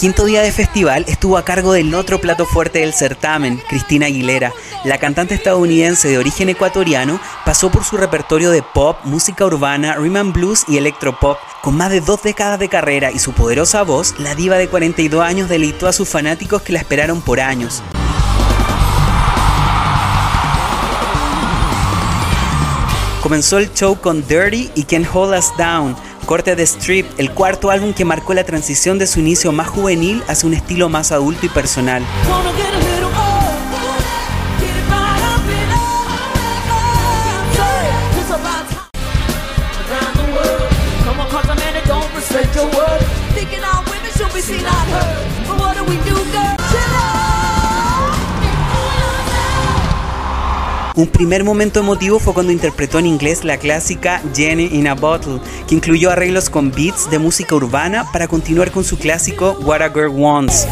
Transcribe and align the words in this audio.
quinto 0.00 0.24
día 0.24 0.40
de 0.40 0.50
festival 0.50 1.04
estuvo 1.08 1.36
a 1.36 1.44
cargo 1.44 1.74
del 1.74 1.94
otro 1.94 2.22
plato 2.22 2.46
fuerte 2.46 2.78
del 2.78 2.94
certamen, 2.94 3.60
Cristina 3.68 4.06
Aguilera. 4.06 4.50
La 4.82 4.96
cantante 4.96 5.34
estadounidense 5.34 6.08
de 6.08 6.16
origen 6.16 6.48
ecuatoriano 6.48 7.20
pasó 7.44 7.70
por 7.70 7.84
su 7.84 7.98
repertorio 7.98 8.50
de 8.50 8.62
pop, 8.62 8.96
música 9.04 9.44
urbana, 9.44 9.96
rhythm 9.96 10.16
and 10.16 10.32
blues 10.32 10.64
y 10.68 10.78
electropop. 10.78 11.36
Con 11.60 11.76
más 11.76 11.90
de 11.90 12.00
dos 12.00 12.22
décadas 12.22 12.58
de 12.58 12.70
carrera 12.70 13.12
y 13.12 13.18
su 13.18 13.34
poderosa 13.34 13.82
voz, 13.82 14.14
la 14.18 14.34
diva 14.34 14.56
de 14.56 14.68
42 14.68 15.22
años 15.22 15.50
deleitó 15.50 15.86
a 15.86 15.92
sus 15.92 16.08
fanáticos 16.08 16.62
que 16.62 16.72
la 16.72 16.78
esperaron 16.78 17.20
por 17.20 17.38
años. 17.38 17.82
Comenzó 23.22 23.58
el 23.58 23.70
show 23.74 24.00
con 24.00 24.26
Dirty 24.26 24.70
y 24.74 24.84
Can't 24.84 25.06
Hold 25.12 25.38
Us 25.38 25.52
Down, 25.58 25.94
corte 26.30 26.54
de 26.54 26.62
Strip, 26.62 27.06
el 27.18 27.32
cuarto 27.32 27.70
álbum 27.72 27.92
que 27.92 28.04
marcó 28.04 28.34
la 28.34 28.44
transición 28.44 29.00
de 29.00 29.08
su 29.08 29.18
inicio 29.18 29.50
más 29.50 29.66
juvenil 29.66 30.22
hacia 30.28 30.46
un 30.46 30.54
estilo 30.54 30.88
más 30.88 31.10
adulto 31.10 31.44
y 31.44 31.48
personal. 31.48 32.04
Un 51.00 51.06
primer 51.06 51.44
momento 51.44 51.80
emotivo 51.80 52.18
fue 52.18 52.34
cuando 52.34 52.52
interpretó 52.52 52.98
en 52.98 53.06
inglés 53.06 53.42
la 53.42 53.56
clásica 53.56 54.20
Jenny 54.34 54.66
in 54.66 54.86
a 54.86 54.94
Bottle, 54.94 55.40
que 55.66 55.74
incluyó 55.74 56.10
arreglos 56.10 56.50
con 56.50 56.70
beats 56.70 57.08
de 57.08 57.18
música 57.18 57.54
urbana 57.54 58.04
para 58.12 58.28
continuar 58.28 58.70
con 58.70 58.84
su 58.84 58.98
clásico 58.98 59.56
What 59.62 59.80
a 59.80 59.88
Girl 59.88 60.10
Wants. 60.10 60.66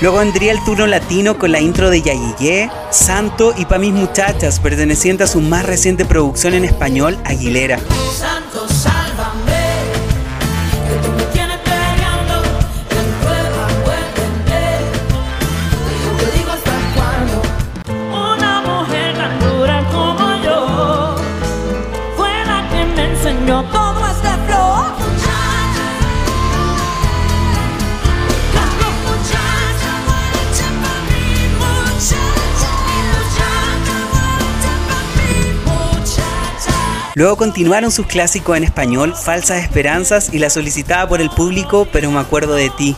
Luego 0.00 0.18
vendría 0.18 0.52
el 0.52 0.62
turno 0.64 0.86
latino 0.86 1.38
con 1.38 1.50
la 1.50 1.60
intro 1.60 1.90
de 1.90 2.02
Yayiyé, 2.02 2.70
Santo 2.90 3.52
y 3.56 3.64
Pa' 3.64 3.78
mis 3.78 3.92
muchachas, 3.92 4.60
perteneciente 4.60 5.24
a 5.24 5.26
su 5.26 5.40
más 5.40 5.66
reciente 5.66 6.04
producción 6.04 6.54
en 6.54 6.64
español, 6.64 7.18
Aguilera. 7.24 7.80
Luego 37.18 37.36
continuaron 37.36 37.90
sus 37.90 38.06
clásicos 38.06 38.56
en 38.56 38.62
español, 38.62 39.12
Falsas 39.12 39.60
Esperanzas 39.64 40.32
y 40.32 40.38
la 40.38 40.50
solicitada 40.50 41.08
por 41.08 41.20
el 41.20 41.30
público, 41.30 41.88
pero 41.92 42.12
me 42.12 42.20
acuerdo 42.20 42.54
de 42.54 42.70
ti. 42.70 42.96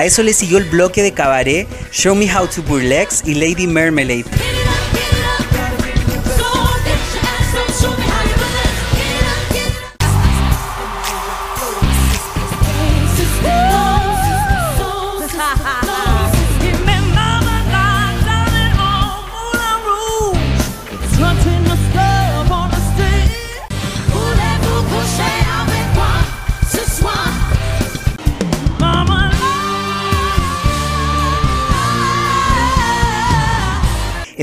A 0.00 0.06
eso 0.06 0.22
le 0.22 0.32
siguió 0.32 0.56
el 0.56 0.64
bloque 0.64 1.02
de 1.02 1.12
cabaret 1.12 1.68
Show 1.92 2.14
Me 2.14 2.24
How 2.34 2.46
to 2.46 2.62
Burlex 2.62 3.20
y 3.26 3.34
Lady 3.34 3.66
Marmalade. 3.66 4.24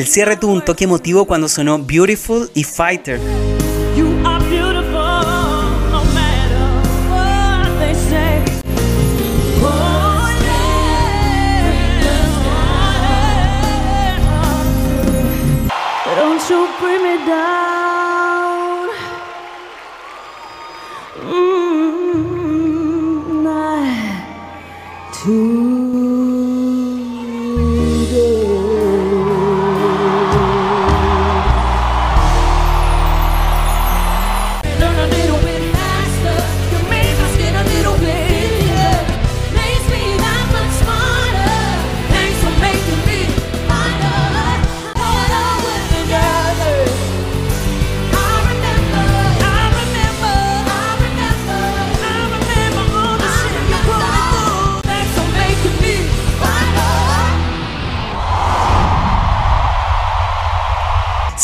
Cierre 0.07 0.38
tuvo 0.38 0.53
un 0.53 0.63
toque 0.63 0.85
emotivo 0.85 1.25
cuando 1.25 1.50
sonó 1.50 1.78
Beautiful 1.79 2.50
y 2.53 2.63
Fighter. 2.63 3.19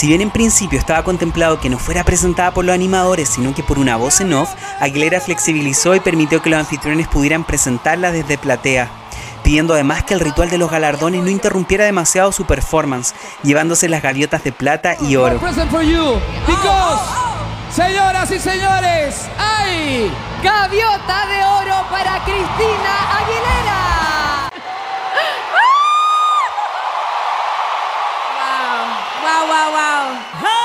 Si 0.03 0.07
bien 0.09 0.19
en 0.19 0.31
principio 0.31 0.77
estaba 0.77 1.01
contemplado 1.01 1.61
que 1.61 1.69
no 1.69 1.79
fuera 1.79 2.03
presentada 2.03 2.53
por 2.53 2.65
los 2.65 2.75
animadores, 2.75 3.29
sino 3.29 3.55
que 3.55 3.63
por 3.63 3.79
una 3.79 3.95
voz 3.95 4.19
en 4.19 4.33
off, 4.33 4.49
Aguilera 4.81 5.21
flexibilizó 5.21 5.95
y 5.95 6.01
permitió 6.01 6.41
que 6.41 6.49
los 6.49 6.59
anfitriones 6.59 7.07
pudieran 7.07 7.45
presentarla 7.45 8.11
desde 8.11 8.37
platea, 8.37 8.89
pidiendo 9.43 9.73
además 9.73 10.03
que 10.03 10.13
el 10.13 10.19
ritual 10.19 10.49
de 10.49 10.57
los 10.57 10.69
galardones 10.69 11.23
no 11.23 11.29
interrumpiera 11.29 11.85
demasiado 11.85 12.33
su 12.33 12.43
performance, 12.43 13.15
llevándose 13.43 13.87
las 13.87 14.03
gaviotas 14.03 14.43
de 14.43 14.51
plata 14.51 14.97
y 14.99 15.15
oro. 15.15 15.39
Señoras 17.73 18.29
y 18.29 18.39
señores, 18.39 19.21
hay 19.39 20.11
gaviota 20.43 21.27
de 21.27 21.45
oro 21.45 21.87
para 21.89 22.21
Cristina 22.25 23.19
Aguilera. 23.19 23.82
Wow, 29.43 29.49
wow, 29.49 30.39
wow, 30.41 30.62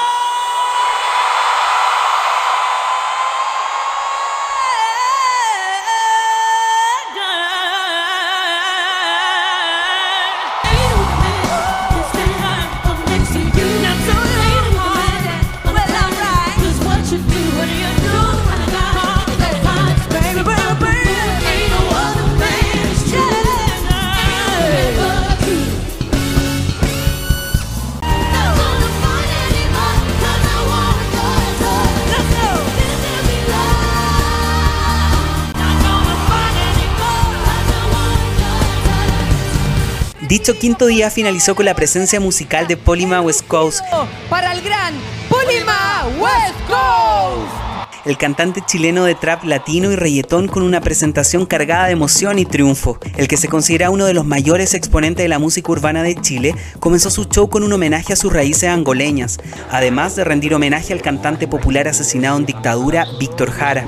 Dicho 40.29 40.59
quinto 40.59 40.85
día 40.85 41.11
finalizó 41.11 41.55
con 41.55 41.65
la 41.65 41.75
presencia 41.75 42.21
musical 42.21 42.67
de 42.67 42.77
Polima 42.77 43.23
West 43.23 43.47
Coast. 43.47 43.81
Para 44.29 44.53
el 44.53 44.61
gran 44.61 44.93
Polima 45.27 46.07
West 46.21 46.61
Coast. 46.69 48.05
El 48.05 48.19
cantante 48.19 48.61
chileno 48.61 49.05
de 49.05 49.15
trap 49.15 49.45
latino 49.45 49.91
y 49.91 49.97
reggaetón 49.97 50.47
con 50.47 50.65
una 50.65 50.83
presentación 50.83 51.47
cargada 51.47 51.87
de 51.87 51.93
emoción 51.93 52.39
y 52.39 52.45
triunfo. 52.45 52.99
El 53.17 53.27
que 53.27 53.39
se 53.39 53.49
considera 53.49 53.89
uno 53.89 54.05
de 54.05 54.13
los 54.13 54.27
mayores 54.27 54.75
exponentes 54.75 55.25
de 55.25 55.29
la 55.29 55.39
música 55.39 55.73
urbana 55.73 56.03
de 56.03 56.15
Chile, 56.15 56.55
comenzó 56.79 57.09
su 57.09 57.25
show 57.25 57.49
con 57.49 57.63
un 57.63 57.73
homenaje 57.73 58.13
a 58.13 58.17
sus 58.17 58.31
raíces 58.31 58.69
angoleñas, 58.69 59.39
además 59.71 60.15
de 60.15 60.25
rendir 60.25 60.55
homenaje 60.55 60.93
al 60.93 61.01
cantante 61.01 61.49
popular 61.49 61.89
asesinado 61.89 62.37
en 62.37 62.45
dictadura, 62.45 63.07
Víctor 63.19 63.51
Jara. 63.51 63.87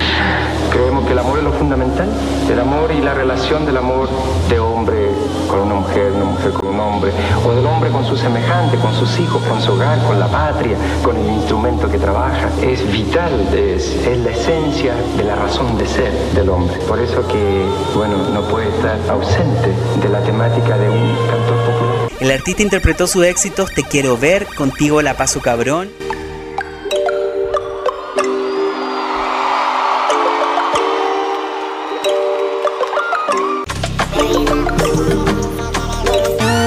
Creemos 0.71 1.05
que 1.05 1.13
el 1.13 1.19
amor 1.19 1.39
es 1.39 1.45
lo 1.45 1.53
fundamental, 1.53 2.09
el 2.51 2.61
amor 2.61 2.93
y 2.93 3.01
la 3.01 3.15
relación 3.15 3.67
del 3.67 3.77
amor 3.77 4.09
de 4.49 4.59
hombre 4.59 5.09
con 5.49 5.61
una 5.61 5.75
mujer, 5.75 6.13
una 6.13 6.25
mujer 6.25 6.53
con 6.53 6.69
un 6.69 6.81
hombre, 6.81 7.13
o 7.45 7.53
del 7.53 7.67
hombre 7.67 7.91
con 7.91 8.05
su 8.05 8.17
semejante, 8.17 8.77
con 8.79 8.95
sus 8.95 9.19
hijos, 9.19 9.43
con 9.43 9.61
su 9.61 9.73
hogar, 9.73 9.99
con 10.07 10.19
la 10.21 10.29
patria, 10.29 10.77
con 11.03 11.17
el 11.17 11.27
instrumento 11.27 11.91
que 11.91 11.99
trabaja, 11.99 12.49
es 12.63 12.91
vital, 12.93 13.33
es, 13.53 13.95
es 14.07 14.19
la 14.19 14.31
esencia 14.31 14.95
de 15.17 15.25
la 15.25 15.35
razón 15.35 15.77
de 15.77 15.87
ser 15.87 16.13
del 16.35 16.49
hombre. 16.49 16.77
Por 16.87 17.01
eso 17.01 17.27
que, 17.27 17.65
bueno, 17.95 18.17
no 18.33 18.43
puede 18.43 18.69
estar 18.69 18.99
ausente 19.09 19.75
de 20.01 20.09
la 20.09 20.21
temática 20.21 20.79
de 20.79 20.89
un 20.89 21.17
cantor 21.29 21.57
popular. 21.65 22.11
El 22.21 22.31
artista 22.31 22.63
interpretó 22.63 23.07
sus 23.07 23.25
éxitos 23.25 23.71
Te 23.75 23.83
quiero 23.83 24.17
ver, 24.19 24.47
Contigo 24.55 25.01
la 25.03 25.17
paso 25.17 25.41
cabrón. 25.41 25.89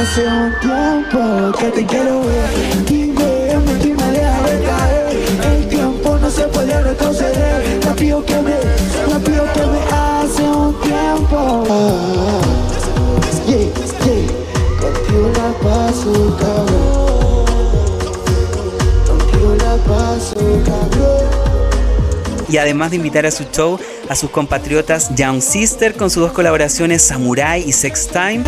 Hace 0.04 0.28
un 0.28 0.54
tiempo 0.60 1.58
que 1.58 1.68
te 1.72 1.86
quiero 1.86 2.24
ver. 2.26 2.86
Dime, 2.86 3.58
mentira, 3.66 4.06
deja 4.12 4.42
de 4.42 4.64
caer. 4.66 5.18
El 5.46 5.70
tiempo 5.70 6.18
no 6.20 6.30
se 6.30 6.42
puede 6.50 6.84
retroceder. 6.84 7.80
Rápido 7.86 8.26
que 8.26 8.36
me, 8.42 8.52
rápido 9.10 9.46
que 9.54 9.62
me 9.62 9.80
Hace 9.96 10.44
un 10.44 10.74
tiempo. 10.82 11.64
Ah, 11.70 12.42
yeah, 13.48 13.60
yeah. 14.04 14.28
Contigo 14.82 15.32
la 15.38 15.50
paso, 15.64 16.38
cabrón. 16.38 17.46
Contigo 19.08 19.56
la 19.56 19.76
paso, 19.88 20.36
cabrón. 20.66 21.24
Y 22.50 22.58
además 22.58 22.90
de 22.92 22.98
invitar 22.98 23.26
a 23.26 23.32
su 23.32 23.46
show 23.46 23.80
a 24.10 24.16
sus 24.18 24.30
compatriotas 24.30 25.16
Young 25.16 25.42
Sister 25.42 25.96
con 25.96 26.10
sus 26.10 26.24
dos 26.24 26.34
colaboraciones 26.34 27.04
Samurai 27.04 27.64
y 27.66 27.72
Sex 27.72 28.10
Time. 28.10 28.44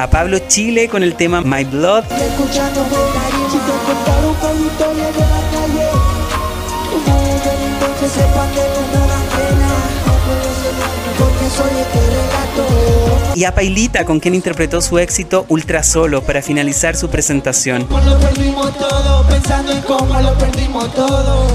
A 0.00 0.08
Pablo 0.08 0.38
Chile 0.46 0.88
con 0.88 1.02
el 1.02 1.14
tema 1.16 1.40
My 1.40 1.64
Blood. 1.64 2.04
Y 13.34 13.44
a 13.44 13.54
Pailita, 13.54 14.04
con 14.04 14.18
quien 14.18 14.34
interpretó 14.34 14.80
su 14.80 14.98
éxito 14.98 15.46
Ultra 15.48 15.84
Solo 15.84 16.22
para 16.22 16.42
finalizar 16.42 16.96
su 16.96 17.08
presentación. 17.08 17.86
Lo 17.88 18.18
perdimos 18.18 18.76
todo, 18.76 19.24
pensando 19.28 19.72
en 19.72 19.82
cómo 19.82 20.20
lo 20.20 20.36
perdimos 20.38 20.92
todo. 20.92 21.46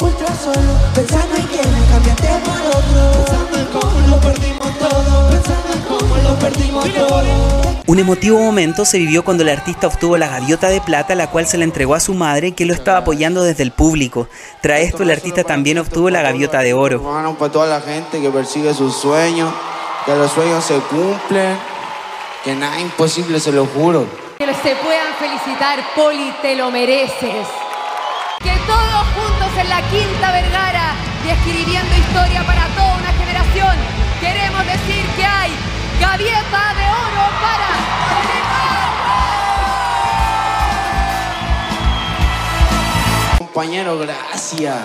Ultra 0.00 0.34
solo, 0.42 0.72
pensando 0.94 1.36
en 1.36 1.46
que 1.46 1.58
me 1.58 1.86
cambiaste 1.90 2.28
por 2.44 2.60
otro. 2.78 3.24
Pensando 3.24 3.58
en 3.58 3.66
cómo 3.66 4.08
lo 4.08 4.20
perdimos 4.20 4.78
todo, 4.78 5.30
pensando 5.30 5.72
en 5.72 5.80
cómo 5.82 6.16
lo 6.16 6.38
perdimos 6.38 6.84
todo. 6.94 7.65
Un 7.88 8.00
emotivo 8.00 8.40
momento 8.40 8.84
se 8.84 8.98
vivió 8.98 9.22
cuando 9.22 9.44
el 9.44 9.48
artista 9.48 9.86
obtuvo 9.86 10.16
la 10.16 10.26
gaviota 10.26 10.68
de 10.68 10.80
plata, 10.80 11.14
la 11.14 11.30
cual 11.30 11.46
se 11.46 11.56
la 11.56 11.62
entregó 11.62 11.94
a 11.94 12.00
su 12.00 12.14
madre, 12.14 12.50
que 12.50 12.66
lo 12.66 12.74
estaba 12.74 12.98
apoyando 12.98 13.44
desde 13.44 13.62
el 13.62 13.70
público. 13.70 14.28
Tras 14.60 14.80
esto, 14.80 15.04
el 15.04 15.12
artista 15.12 15.44
también 15.44 15.78
obtuvo 15.78 16.10
la 16.10 16.20
gaviota 16.20 16.62
de 16.62 16.74
oro. 16.74 16.96
Hermano, 16.96 17.38
para 17.38 17.52
toda 17.52 17.66
la 17.68 17.80
gente 17.80 18.20
que 18.20 18.28
persigue 18.28 18.74
sus 18.74 18.96
sueños, 18.96 19.52
que 20.04 20.16
los 20.16 20.32
sueños 20.32 20.64
se 20.64 20.74
cumplen, 20.80 21.56
que 22.42 22.56
nada 22.56 22.74
es 22.74 22.82
imposible, 22.82 23.38
se 23.38 23.52
lo 23.52 23.66
juro. 23.66 24.04
Que 24.36 24.46
se 24.46 24.74
puedan 24.82 25.14
felicitar, 25.20 25.78
Poli, 25.94 26.34
te 26.42 26.56
lo 26.56 26.72
mereces. 26.72 27.46
Que 28.40 28.56
todos 28.66 29.06
juntos 29.14 29.48
en 29.60 29.68
la 29.68 29.80
Quinta 29.90 30.32
Vergara 30.32 30.92
y 31.24 31.30
escribiendo 31.30 31.94
historia 31.94 32.44
para 32.44 32.66
toda 32.74 32.96
una 32.96 33.12
generación, 33.12 33.76
queremos 34.20 34.66
decir 34.66 35.06
que 35.16 35.24
hay 35.24 35.52
gaviota 36.00 36.74
de 36.74 36.85
Compañero, 43.56 43.96
gracias. 43.96 44.76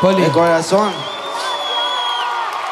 Poli. 0.00 0.20
De 0.20 0.32
corazón. 0.32 0.92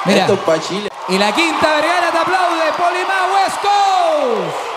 Mira. 0.05 0.23
Esto 0.23 0.33
es 0.33 0.41
pa' 0.41 0.59
Chile. 0.59 0.89
Y 1.09 1.17
la 1.17 1.33
quinta 1.33 1.77
vergara 1.77 2.11
te 2.11 2.19
aplaude, 2.19 2.73
Polima 2.77 3.15
West 3.33 3.57
Coast. 3.63 4.76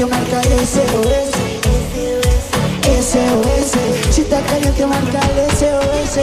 Caliente 0.00 0.06
marca 0.06 0.40
SOS. 0.64 1.30
SOS, 3.04 4.14
si 4.14 4.20
está 4.22 4.40
caliente 4.42 4.86
marca 4.86 5.20
el 5.36 5.50
SOS. 5.56 6.16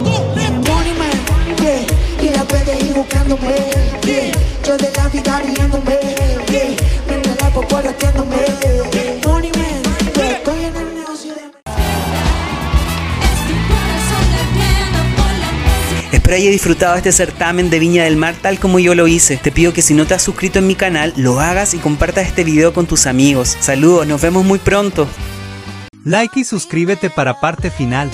Money 0.00 0.94
man, 0.94 1.56
yeah, 1.58 1.84
y 2.20 2.30
la 2.30 2.44
puedes 2.44 2.82
ir 2.82 2.94
buscándome, 2.94 3.54
yeah. 4.04 4.32
Yo 4.64 4.76
de 4.76 4.90
la 4.96 5.08
vida 5.08 5.40
riéndome, 5.40 5.98
yeah. 6.48 6.76
Me 7.08 7.34
la 7.40 7.50
poco 7.50 7.80
rateándome, 7.82 8.36
Espero 16.12 16.36
haya 16.36 16.50
disfrutado 16.50 16.94
este 16.94 17.10
certamen 17.10 17.70
de 17.70 17.78
Viña 17.78 18.04
del 18.04 18.16
Mar 18.16 18.34
tal 18.42 18.60
como 18.60 18.78
yo 18.78 18.94
lo 18.94 19.08
hice. 19.08 19.38
Te 19.38 19.50
pido 19.50 19.72
que 19.72 19.80
si 19.80 19.94
no 19.94 20.06
te 20.06 20.12
has 20.12 20.22
suscrito 20.22 20.58
en 20.58 20.66
mi 20.66 20.74
canal, 20.74 21.14
lo 21.16 21.40
hagas 21.40 21.72
y 21.72 21.78
compartas 21.78 22.26
este 22.26 22.44
video 22.44 22.74
con 22.74 22.86
tus 22.86 23.06
amigos. 23.06 23.56
Saludos, 23.60 24.06
nos 24.06 24.20
vemos 24.20 24.44
muy 24.44 24.58
pronto. 24.58 25.08
Like 26.04 26.40
y 26.40 26.44
suscríbete 26.44 27.08
para 27.08 27.40
parte 27.40 27.70
final. 27.70 28.10